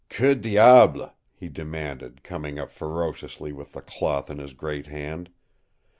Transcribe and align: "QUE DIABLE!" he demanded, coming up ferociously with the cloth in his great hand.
"QUE 0.09 0.33
DIABLE!" 0.33 1.13
he 1.31 1.47
demanded, 1.47 2.23
coming 2.23 2.57
up 2.57 2.71
ferociously 2.71 3.53
with 3.53 3.73
the 3.73 3.81
cloth 3.83 4.31
in 4.31 4.39
his 4.39 4.53
great 4.53 4.87
hand. 4.87 5.29